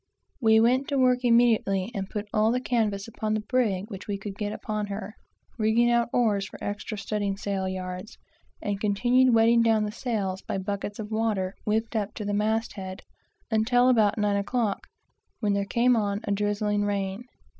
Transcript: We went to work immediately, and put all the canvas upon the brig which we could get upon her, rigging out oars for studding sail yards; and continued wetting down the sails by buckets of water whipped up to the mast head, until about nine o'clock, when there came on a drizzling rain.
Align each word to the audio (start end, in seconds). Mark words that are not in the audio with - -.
We 0.39 0.59
went 0.59 0.87
to 0.87 0.97
work 0.97 1.19
immediately, 1.23 1.91
and 1.93 2.09
put 2.09 2.27
all 2.33 2.51
the 2.51 2.59
canvas 2.59 3.07
upon 3.07 3.35
the 3.35 3.39
brig 3.47 3.85
which 3.89 4.07
we 4.07 4.17
could 4.17 4.35
get 4.35 4.51
upon 4.51 4.87
her, 4.87 5.13
rigging 5.59 5.91
out 5.91 6.09
oars 6.11 6.47
for 6.47 6.57
studding 6.97 7.37
sail 7.37 7.69
yards; 7.69 8.17
and 8.63 8.81
continued 8.81 9.31
wetting 9.35 9.61
down 9.61 9.83
the 9.85 9.91
sails 9.91 10.41
by 10.41 10.57
buckets 10.57 10.97
of 10.97 11.11
water 11.11 11.53
whipped 11.65 11.95
up 11.95 12.15
to 12.15 12.25
the 12.25 12.33
mast 12.33 12.73
head, 12.73 13.03
until 13.51 13.89
about 13.89 14.17
nine 14.17 14.37
o'clock, 14.37 14.87
when 15.39 15.53
there 15.53 15.65
came 15.65 15.95
on 15.95 16.21
a 16.23 16.31
drizzling 16.31 16.83
rain. 16.83 17.21